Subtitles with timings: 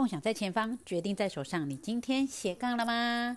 [0.00, 1.68] 梦想在前方，决定在手上。
[1.68, 3.36] 你今天斜杠了吗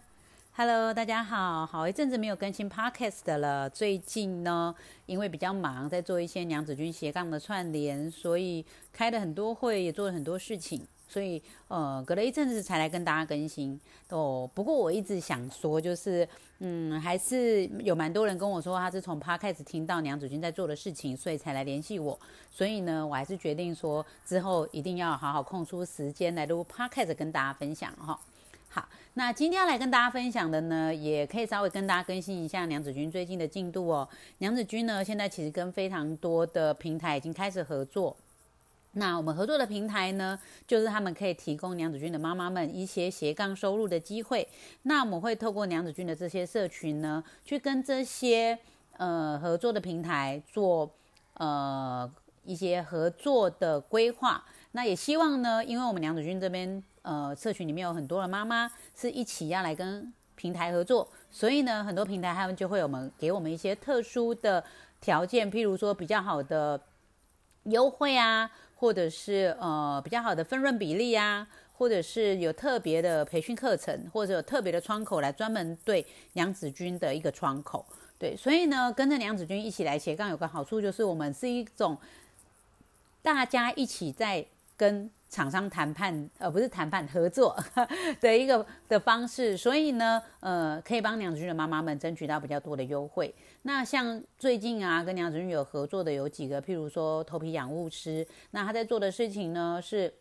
[0.53, 3.69] ？Hello，大家好，好一阵子没有更新 Podcast 了。
[3.69, 4.73] 最近呢，
[5.05, 10.87] 因为比较忙，在做一些娘子军斜杠的串联，所以开了很多会，也做了很多事情。
[11.13, 14.49] 所以，呃，隔了一阵子才来跟大家更新哦。
[14.51, 16.27] 不过我一直想说，就是，
[16.57, 22.19] 嗯，还是有蛮多人跟我说，他是从 p 开始听到娘子军在做的事情，所以才来联系我。
[22.49, 28.19] 所以呢，我还是决定说，之后一定要好好空出时间来录 p 开始跟大家分享哈。
[28.69, 34.09] 好，那今天要来跟大家分享的呢，也可以稍微跟大家更新一下娘子军最近的进度哦。
[34.39, 38.17] 娘子军呢，现在其实跟非常多的平台已经开始合作。
[38.95, 44.47] 那我们合作的平台呢，就是他们可以提供娘子军的妈妈们一些斜杠收入的机会。
[44.83, 48.57] 那我们会透过娘子军的这些社群呢，去跟这些
[48.97, 50.87] 呃合作的平台做
[51.33, 52.07] 呃
[52.43, 54.45] 一些合作的规划。
[54.73, 64.63] 那也希望呢，因为我们娘子军这边呃社群里面有很多的妈妈是一起要来跟平台合作，所以呢，很多平台他们就会我们给我们一些特殊的
[65.01, 66.79] 条件，譬如说比较好的
[67.63, 68.51] 优惠啊。
[68.83, 77.85] 或者是呃比较好的分润比例啊，或者是有特别的培训课程，或者有特别的窗口来专门对娘子军的一个窗口，
[78.19, 81.97] 对，所以呢，跟着娘子军一起来斜杠有个好处就是我们是一种
[83.21, 85.09] 大家一起在跟。
[85.33, 87.57] 厂商谈判，呃，不是谈判合作
[88.21, 93.33] 的一个的方式，所以呢，呃，可以帮娘子军的妈妈们争取到比较多的优惠。
[93.63, 100.13] 那像最近啊，跟娘子军有合作的有几个，譬如说头皮养护师，那他在做的事情呢是，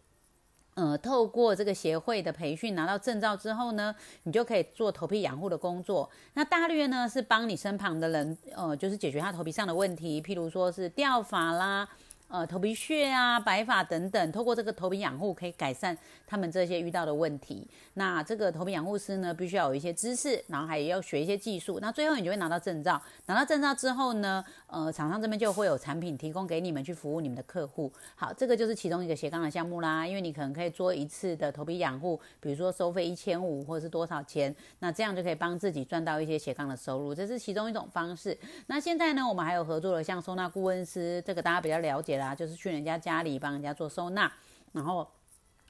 [0.77, 6.09] 呃，透过这个协会的培训拿到证照之后呢，你就可以做头皮养护的工作。
[6.33, 11.87] 那大略呢是帮你身旁的人，呃，就是解决他头皮上的问题，譬如说是掉发啦。
[12.33, 15.95] 呃，头皮屑啊、白发等等，透过这个头皮养护可以改善
[16.27, 17.69] 他们这些遇到的问题。
[17.93, 21.79] 那这个头皮养护师呢，必须要有一些知识，然后还要学一些技术。
[21.79, 22.99] 那最后你就会拿到证照。
[23.27, 27.93] 拿到证照之后呢，呃，厂商这边就会有产品提供给你们去服务你们的客户。
[28.17, 30.07] 好，这个就是其中一个斜杠的项目啦。
[30.07, 37.15] 因为你可能可以做一次的头皮养护，比如说收费一千五或者是多少钱，那这样就可以帮自己赚到一些斜杠的收入。
[37.15, 38.35] 这是其中一种方式。
[38.69, 44.33] 那现在呢，我们还有合作的像收纳顾问师，这个大家比较了解啦，就是去人家家里帮人家做收纳，
[44.73, 45.07] 然后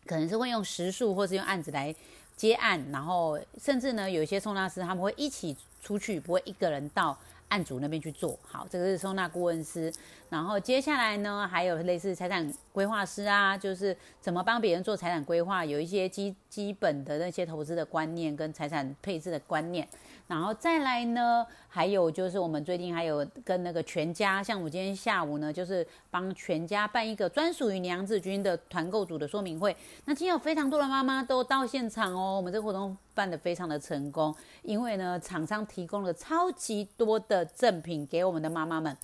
[0.06, 1.94] 可能是会用时数或是用案子来
[2.36, 7.18] 接案，然后甚至呢，有一些收纳师他们会一起出去，不会一个人到
[7.48, 8.38] 案主那边去做。
[8.42, 9.92] 好，这个是收纳顾问师。
[10.30, 19.86] 然后接下来呢，还有类似财产规划师啊，就是怎么帮别人做财产规划，有一些基基本的那些投资的观念跟财产配置的观念。
[20.26, 29.76] 然后再来呢，还有就是我们最近还有跟那个全家，像我今天下午呢，就是帮全家办一个专属于娘子军的团购组的说明会。
[30.04, 38.96] 那今天有非常多的妈妈都到现场哦，我们这个活动办得非常的成功，因为呢，厂商提供了超级多的赠品给我们的妈妈们。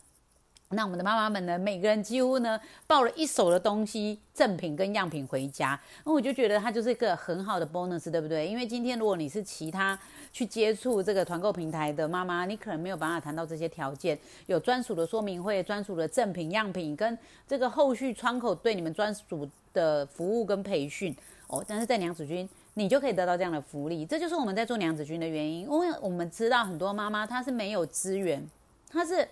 [0.70, 8.46] 那我们的妈妈们呢，每个人几乎呢抱了一手的东西、赠品跟样品回家，那我就觉得它就是一个很好的 bonus，对不对？
[8.46, 9.98] 因为今天如果你是其他
[10.30, 21.64] 去接触这个团购平台的妈妈，你可能没有办法谈到这些条件，有专属的说明会、专属的赠品样品跟这个后续窗口对你们专属的服务跟培训哦。
[21.66, 28.46] 但是在娘子军，你就可以得到这样的福利，这就是我们在做娘子军的原因，因为我们知道很多妈妈她是没有资源，
[28.92, 29.26] 她是。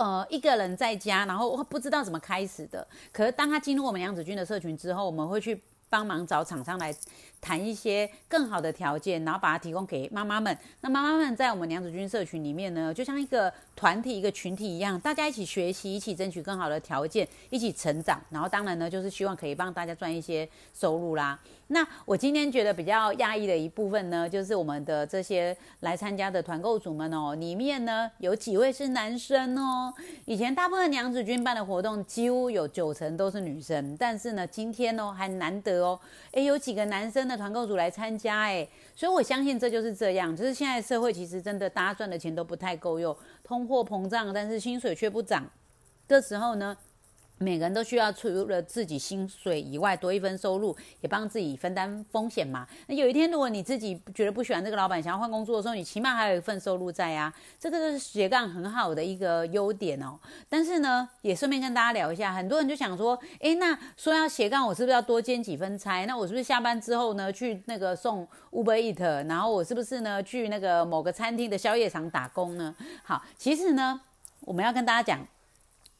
[0.00, 2.86] 呃，一个人在家，然后不知道怎么开始的。
[3.12, 6.90] 可是当他进入我们杨子君的社群之后，我们会去帮忙找厂商来
[7.40, 10.56] 谈一些更好的条件，然后把它提供给妈妈们。
[10.80, 18.20] 那妈妈们在我们娘子军社群里面呢，就像一个团体、一个群体一样，大家一起学习，一起争取更好的条件，一起成长。
[18.30, 21.38] 然后当然呢，就是希望可以帮大家赚一些收入啦。
[21.72, 29.94] 那我今天觉得比较压抑的一部分呢，就是我们的这些来参加的团购组们哦，里面呢有几位是男生哦。
[30.24, 36.00] 以前大部分娘子军办的活动，几乎有九成都是女生，但是呢，今天哦还难得哦，
[36.32, 45.48] 诶，有几个男生的团购组来参加，诶，所以我相信这就是这样，就是现在社会其实真的大家赚的钱都不太够用，通货膨胀，但是薪水却不涨
[46.08, 46.76] 这时候呢。
[47.42, 52.66] 每个人都需要除了自己薪水以外多一份收入，也帮自己分担风险嘛。
[52.86, 57.32] 那有一天如果你自己觉得不喜欢这个老板，想要换工作的时候，你起码还有一份收入在啊。
[57.58, 60.20] 这个就是斜杠很好的一个优点哦。
[60.50, 66.04] 但是呢，也顺便跟大家聊一下，很多人就想说，诶，那说要斜杠，我是不是要多兼几分差？
[66.04, 72.76] 那我是不是下班之后呢，去那个送 Uber Eat，然后我是不是呢，去那个某个餐厅的宵夜场打工呢？
[73.02, 73.98] 好，其实呢，
[74.40, 75.26] 我们要跟大家讲。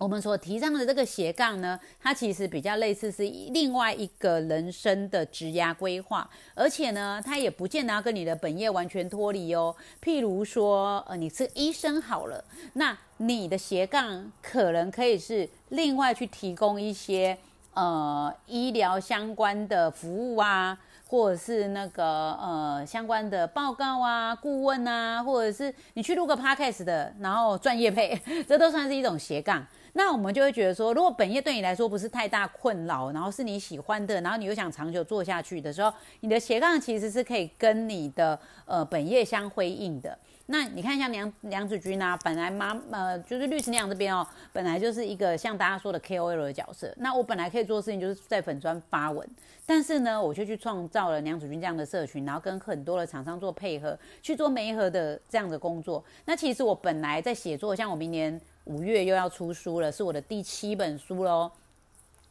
[0.00, 9.76] 我们所提倡的这个斜杠呢，它其实比较类似是另外一个人生的职涯规划，而且呢，它也不见得要跟你的本业完全脱离哦。
[10.02, 12.42] 譬如说，呃，你是医生好了，
[12.72, 17.36] 那你的斜杠可能可以是另外去提供一些
[17.74, 20.78] 呃医疗相关的服务啊。
[21.10, 22.04] 或者是那个
[22.34, 28.16] 呃相关的报告啊、顾问啊，或者是你去录个 podcast 的，然后专业配，
[28.46, 29.66] 这都算是一种斜杠。
[29.92, 40.16] 那我们就会觉得说，如果本业对你来说不是太大困扰，然后是你喜欢的，然后你又想长久做下去的时候，你的斜杠其实是可以跟你的呃本业相辉映的。
[40.46, 46.92] 那你看，像梁梁子君啊，本来妈呃就是律师娘这边哦，本来就是一个像大家说的 KOL 的角色。
[46.96, 49.24] 那我本来可以做事情就是在粉砖发文，
[49.64, 56.04] 但是呢，我就去创造了梁子君这样的社群，然后跟很多的厂商做配合，去做媒合的这样的工作。
[56.24, 61.50] 那其实我本来在写作，像我明年五月又要出书了，是我的第七本书喽。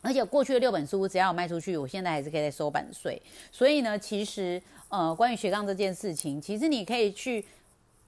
[0.02, 3.22] 而且过去的六本书只要我卖出去，我现在还是可以再收版税。
[3.52, 7.46] 所以呢，其实呃，关于斜杠这件事情，其实你可以去。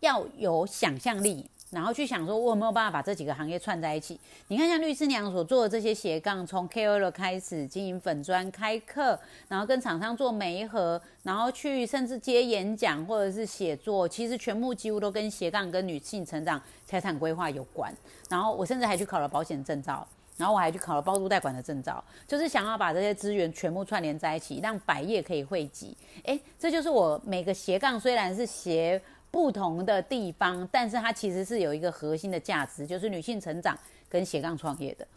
[0.02, 4.20] 要有想象力，然后去想说，我有没有办法把这几个行业串在一起？
[4.50, 17.90] 你看，像律师娘所做的这些斜杠，从 KOL 开始经营粉砖、开课，然后跟厂商做媒合，然后去甚至接演讲或者是写作，其实全部几乎都跟斜杠跟女性成长、财产规划有关。
[18.28, 25.96] 然后我甚至还去考了保险证照，然后我还去考了包租代管的证照，就是想要把这些资源全部串联在一起，让百业可以汇集。
[26.24, 29.02] 诶，这就是我每个斜杠虽然是斜。
[29.32, 33.78] 不同的地方，但是它其实是有一个核心的价值，就是女性成长
[34.10, 35.08] 跟斜杠创业的。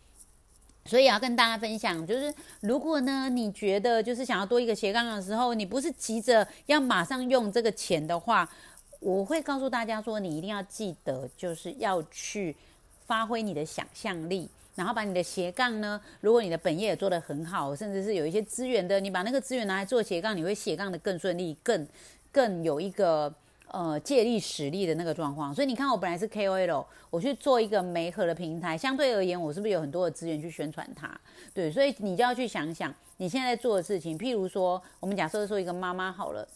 [0.86, 8.48] 所以要跟大家分享，就是如果呢，你觉得就是想要多一个斜杠的时候，你不是急着要马上用这个钱的话，
[9.00, 12.54] 我会告诉大家说，你一定要记得，就是要去
[13.06, 21.88] 发挥你的想象力，然后把你的斜杠呢，如果你的本业也做得很好，甚至是有一些资源的，你把那个资源拿来做斜杠，你会斜杠的更顺利，更
[22.30, 23.34] 更有一个。
[23.74, 31.10] 呃，借力使力的那个状况，所以你看，我本来是 KOL，我去做一个媒合的平台，相对而言，我是不是有很多的资源去宣传它？
[31.52, 34.16] 对，所以你就要去想想你现在做的事情。
[34.16, 36.46] 譬如说，我们假设说一个妈妈好了，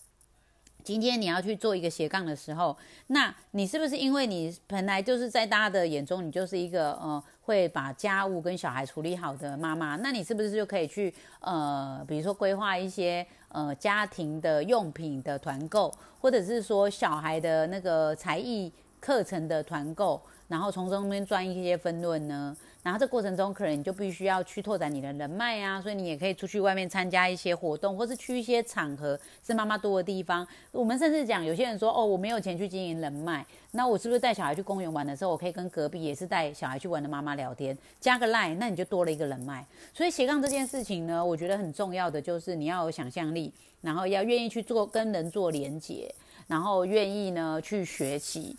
[0.85, 2.76] 今天你要去做一个斜杠的时候，
[3.09, 9.97] 那你是不是因为你本来就是在大家的眼中，你就是一个呃会把家务跟小孩处理好的妈妈？
[9.97, 13.26] 那你是不是就可以去呃，比如说规划一些？
[13.49, 22.56] 呃，家庭的用品的团购，或者是说小孩的那个才艺课程的团购，然后从中间赚一些分润呢？
[22.83, 30.47] 然后这过程中，可能你就必须要去拓展你的人脉啊，所以你也可以出去外面参加一些活动，或是去一些场合是妈妈多的地方。
[30.71, 39.67] 我们甚至讲，有些人说，哦，我没有钱去经营人脉，那我是不是带小孩去公园玩的时候，我可以跟隔壁也是带小孩去玩的妈妈聊天，加个 line，那你就多了一个人脉。
[39.93, 46.15] 所以斜杠这件事情呢，我觉得很重要的就是你要有想象力，然后要愿意去做跟人做连接，
[46.47, 48.57] 然后愿意呢去学习。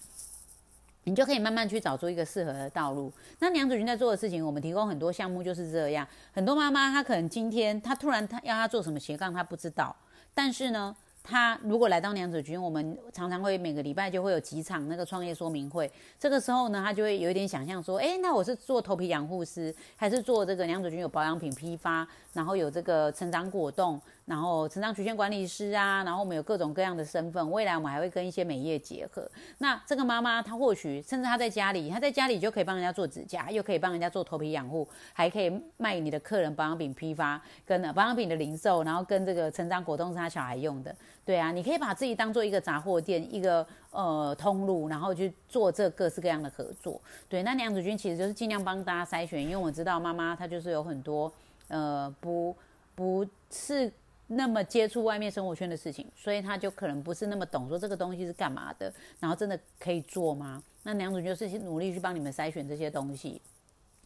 [1.10, 3.12] 你就可以慢慢去找出一个适合的道路。
[3.40, 6.08] 那娘子军在做的事情，我们提供很多项目就是这样。
[6.32, 9.96] 很多妈妈她可能今天她突然她要她做什么斜杠，她不知道，
[10.34, 10.96] 但是呢。
[11.22, 15.92] 他如果来到娘子军，我们常常会每个礼拜就会有几场那个创业说明会。
[16.18, 27.50] 这个时候呢，他就会有一点想象说，哎，那我是做头皮养护师，还是做这个娘子军有保养品批发，然后有这个成长果冻，然后成长曲线管理师啊，然后我们有各种各样的身份。
[27.50, 29.28] 未来我们还会跟一些美业结合。
[29.58, 40.96] 那这个妈妈她或许甚至她在家里，她在家里就可以帮人家做指甲，又可以帮人家做头皮养护，还可以卖你的客人保养品批发，跟保养品的零售，然后跟这个成长果冻是他小孩用的。
[41.26, 47.02] 对啊，你可以把自己当做一个杂货店，一个呃通路，然后去做这各式各样的合作。
[47.28, 51.32] 对，那娘子军其实就是尽量帮大家筛选，因为我知道妈妈她就是有很多
[51.68, 52.56] 呃不
[52.96, 53.92] 不是
[54.30, 60.64] 那么接触外面生活圈的事情，所以他就可能不是那么懂说这个东西是干嘛的，然后真的可以做吗？
[60.84, 63.42] 那娘子军就是努力去帮你们筛选这些东西。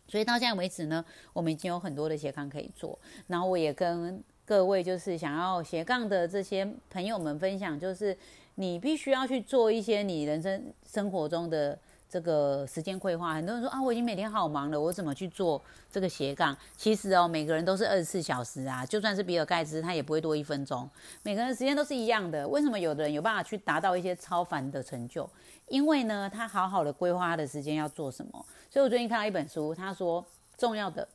[0.08, 4.24] 所以到现在为止呢，我们已经有很多的斜杠可以做，然后我也跟。
[4.46, 8.16] 各位就是想要斜杠的这些朋友们分享，就是
[8.56, 11.80] 你必须要去做一些你人生生活中的
[12.14, 13.34] 这个时间规划。
[13.34, 15.60] 很多人说啊，我已经每天好忙了，我怎么去做
[15.92, 16.56] 这个斜杠？
[16.78, 20.88] 其实哦，每个人都是二十四小时啊，就算是比尔盖茨，他也不会多一分钟。
[21.24, 22.48] 每个人时间都是一样的。
[22.48, 25.28] 为什么有的人有办法去达到一些超凡的成就？
[25.70, 28.46] 因为呢，他好好的规划他的时间要做什么。
[28.70, 30.24] 所以我最近看到一本书，他说
[30.56, 31.08] 重要的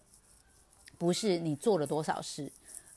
[0.98, 2.50] 不是你做了多少事。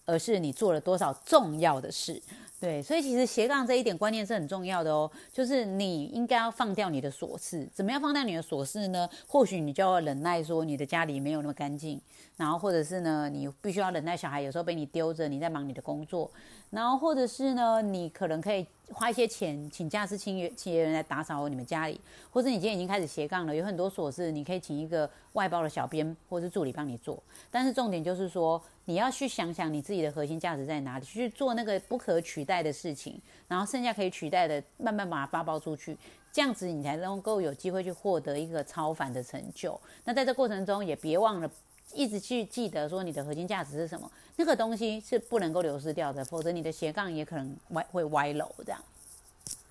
[0.04, 2.20] 而是你做了多少重要的事，
[2.62, 7.68] 对，所以其实斜杠这一点观念是很重要的哦，就是你应该要放掉你的琐事。
[7.74, 9.10] 怎么样放掉你的琐事呢？
[9.28, 12.00] 或许你就要忍耐，说你的家里没有那么干净，
[12.38, 16.30] 然后或者是呢，你必须要忍耐小孩有时候被你丢着，你在忙你的工作，
[16.70, 18.68] 然后或者是呢，你可能可以。
[18.94, 27.22] 花一些钱请驾驶清洁清洁人来打扫你们家里，或者你今天已经开始斜杠了，有很多琐事，你可以请一个外包的小编或是助理帮你做。
[27.50, 35.98] 但是重点就是说，你要去想想你自己的核心价值在哪里，去做那个不可取代的事情，然后剩下可以取代的，慢慢把它发包出去，
[36.32, 39.80] 这样子你才能够有机会去获得一个超凡的成就。
[40.04, 41.50] 那在这过程中，也别忘了
[41.94, 44.10] 一直去记得说你的核心价值是什么。
[44.38, 48.82] 那个东西是不能够流失掉的，否则你的斜杠也可能歪会歪楼这样。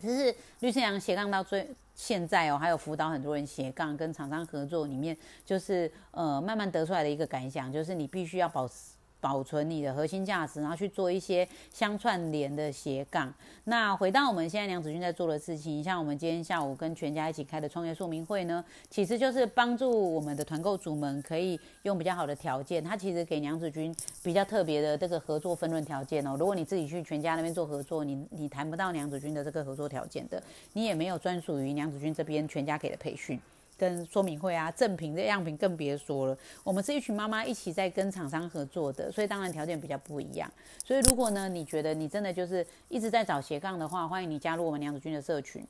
[0.01, 8.75] 就是绿色羊斜杠到最现在哦，还有辅导很多人斜杠跟厂商合作里面，就是呃慢慢得出来的一个感想，就是你必须要保持。
[9.21, 13.33] 保存你的核心价值，然后去做一些相串联的斜杠。
[13.65, 22.83] 那回到我们现在梁子君在做的事情，像我们今天下午跟全家一起开的创业说明会呢，其实就是帮助我们的团购主们可以用比较好的条件。
[22.83, 26.37] 他其实给梁子君比较特别的这个合作分润条件哦。
[26.39, 33.41] 如果你自己去全家那边做合作，你你谈不到梁子君的这个合作条件的，你也没有专属于梁子君这边全家给的培训。
[33.81, 36.37] 跟说明会啊，赠品的样品更别说了。
[36.63, 40.51] 我们是一群妈妈一起在跟厂商合作的，所以当然条件比较不一样。
[40.85, 45.67] 所以如果呢，你觉得你真的就是一直在找斜杠的话，欢迎你加入我们娘子军的社群。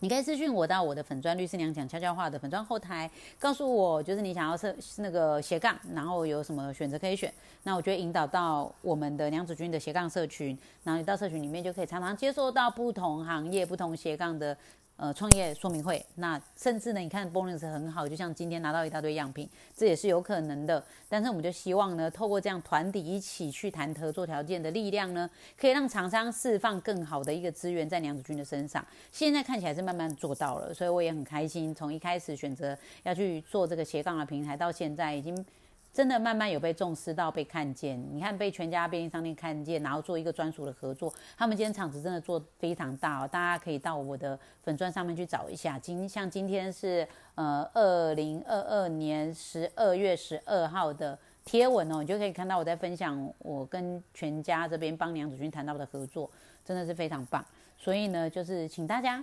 [0.00, 7.32] 你可以私讯我到我的粉砖律师娘讲悄悄话的粉砖后台，告诉我就是你想要设那个斜杠，然后有什么选择可以选。
[7.62, 14.56] 那我就会引导到我们的娘子军的斜杠社群，然后你到社群里面就可以常常接受到不同行业、不同斜杠的。
[14.96, 20.84] 呃，创业说明会，那甚至呢，你看 bonus 很好，就像今天拿到一大堆样品，这也是有可能的。
[21.08, 28.86] 但是我们就希望呢，透过这样团体一起去谈合作条件的力量呢，可以让厂商释放更好的一个资源在娘子军的身上。
[29.10, 31.74] 现在看起来是慢慢做到了，所以我也很开心。
[31.74, 35.44] 从一开始选择要去做这个斜杠的平台，到现在已经。
[35.92, 41.12] 真的慢慢有被重视到被看见，你看被全家便利商店看见，然后做一个专属的合作。
[41.36, 45.78] 他们今天场子真的做非常大哦，大家可以到我的粉钻上面去找一下。
[45.78, 56.30] 今像今天是呃二零二二年十二月十二号的贴文哦，你就可以看到我在分享我跟全家这边帮梁子君谈到的合作，
[56.64, 57.44] 真的是非常棒。
[57.76, 59.22] 所以呢，就是请大家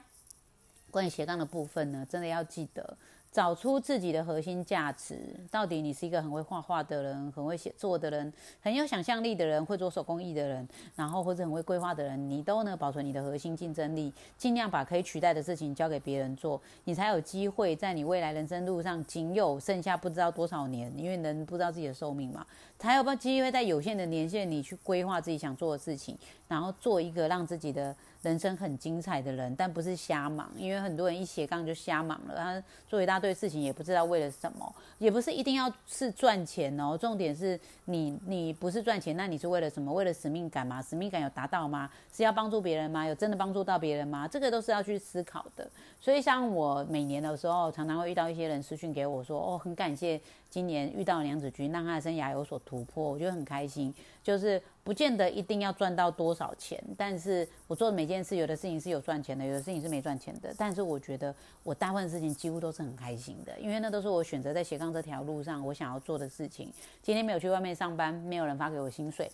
[0.91, 2.95] 关于斜杠的部分呢，真的要记得。
[3.31, 5.19] 找出自己的核心价值，
[5.51, 22.43] 到底你是一个很会画画的人，很会写作的人，很有想象力的人，会做手工艺的人，然后或者很会规划的人，你都能保存你的核心竞争力，尽量把可以取代的事情交给别人做，你才有机会在你未来人生路上仅有剩下不知道多少年，因为人不知道自己的寿命嘛，
[22.79, 26.17] 才有机会在有限的年限里去规划自己想做的事情，
[26.47, 27.95] 然后做一个让自己的。
[28.21, 32.35] 人生很精彩的人，但不是瞎忙，因为很多人一斜杠就瞎忙了。
[32.35, 36.97] 他做一大堆事情，也不知道为了什么，也不是一定要是赚钱哦。
[36.97, 39.93] 重点是你，你不是赚钱，那你是为了什么？
[39.93, 40.81] 为了使命感吗？
[40.81, 41.89] 使命感有达到吗？
[42.11, 43.05] 是要帮助别人吗？
[43.07, 44.27] 有真的帮助到别人吗？
[44.27, 45.69] 这个都是要去思考的。
[46.01, 54.61] 所以，像我每年的时候，常常会遇到一些人私讯给我说：“哦，很感谢今年遇到梁子君，让他的生涯有所突破。”我觉得很开心，就是。
[54.81, 60.51] 不见得一定要赚到多少钱，但是我做的每件事，有的事情是有赚钱的，有的事情是没赚钱的。
[60.57, 66.73] 但是我觉得我大部分事情几乎都是很开心的，因为那都是我选择在斜杠这条路上我想要做的事情。
[67.03, 69.31] 今天没有去外面上班，没有人发给我薪水。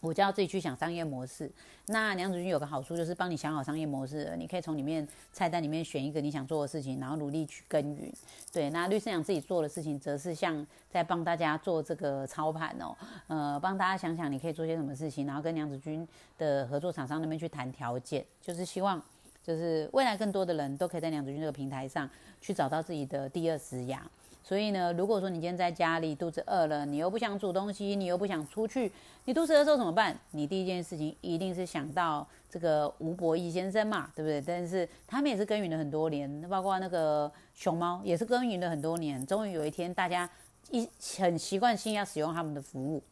[0.00, 1.50] 我就要自己去想商业模式。
[1.86, 8.12] 那梁子君有个好处，就是帮你想好商业模式，你可以从里面菜单里面选一个你想做的事情，然后努力去耕耘。
[8.52, 12.94] 对，那律师长自己做的事情，则是像在帮大家做这个操盘哦，
[13.26, 19.02] 呃，帮大家想想你可以做些什么事情，然后跟梁子君的合作厂商那边去谈条件，就是希望，
[19.42, 22.08] 就是未来更多的人都可以在梁子君这个平台上
[22.40, 23.98] 去找到自己的第二职涯。
[24.48, 28.90] 所以呢，如果说你今天在家里肚子饿了，你又不想煮东西，你又不想出去，
[29.26, 30.18] 你肚子饿的时候怎么办？
[30.30, 34.40] 你第一件事情一定是想到这个吴伯义先生嘛，对不对？
[34.40, 40.26] 但是他们也是耕耘了很多年，包括那个熊猫也是耕耘了很多年，终于有一天大家
[40.70, 40.88] 一
[41.18, 43.02] 很习惯性要使用他们的服务。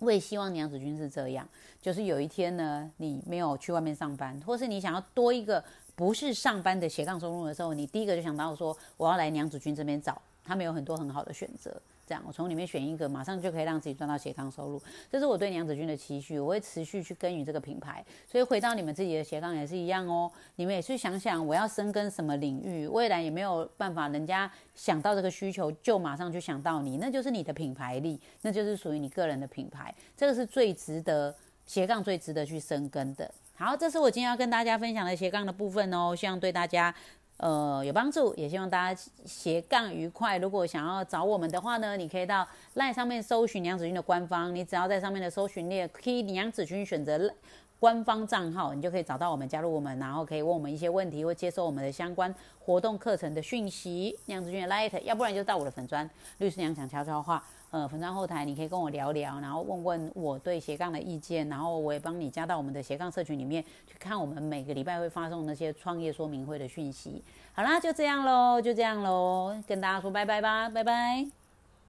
[0.00, 1.48] 我也希望娘子军是这样，
[1.80, 5.62] 就是有一天呢，你没有去外面上班，或是你想要多一个。
[5.98, 11.74] 不是上班的斜杠收入的时候，你第一个就想到说我要来娘子军这边找，他们有很多很好的选择。
[12.06, 14.80] 这样我从里面选一个，马上就可以让自己赚到斜杠收入。
[15.10, 18.02] 这是我对娘子军的期许，我会持续去耕耘这个品牌。
[18.28, 29.92] 所以回到你们自己的斜杠也是一样哦，你们也去想想我要深耕什么领域，未来也没有办法，人家想到这个需求就马上就想到你，那就是你的品牌力，那就是属于你个人的品牌。
[30.16, 31.34] 这个是最值得。
[31.66, 33.30] 斜杠最值得去深耕的。
[33.60, 36.94] 好，这是我今天要跟大家分享的斜杠的部分哦，希望对大家
[37.38, 40.38] 呃有帮助，也希望大家斜杠愉快。
[40.38, 42.46] 如果想要找我们的话呢，你可以到
[42.76, 47.34] LINE 上面搜寻娘子军的官方，你只要在上面的搜寻列 key 娘子军选择。
[47.80, 54.18] 官方账号，你就可以找到我们，加入我们，然后可以问我们一些问题，或接收我们的相关活动课程的讯息。
[54.26, 67.22] 娘子军的 light，要不然就到我的粉砖律师娘讲悄悄话，呃，粉砖后台你可以跟我聊聊，然后问问我对斜杠的意见，然后我也帮你加到我们的斜杠社群里面去看我们每个礼拜会发送那些创业说明会的讯息。
[67.52, 71.47] 好啦，就这样喽，就这样喽，跟大家说拜拜吧，拜拜。